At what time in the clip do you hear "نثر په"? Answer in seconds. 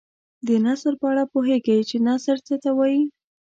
0.65-1.05